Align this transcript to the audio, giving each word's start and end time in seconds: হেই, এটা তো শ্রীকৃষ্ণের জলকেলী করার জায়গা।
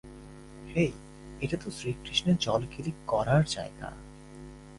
হেই, 0.75 0.91
এটা 1.41 1.57
তো 1.57 1.71
শ্রীকৃষ্ণের 1.71 2.37
জলকেলী 2.39 2.91
করার 3.07 3.43
জায়গা। 3.47 3.89